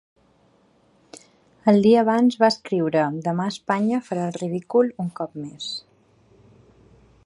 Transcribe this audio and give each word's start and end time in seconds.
El 1.73 1.77
dia 1.87 1.99
abans 2.05 2.39
va 2.45 2.49
escriure 2.55 3.05
demà 3.29 3.47
Espanya 3.53 4.03
farà 4.11 4.27
el 4.31 4.37
ridícul, 4.41 4.93
un 5.05 5.17
cop 5.21 5.39
més. 5.47 5.71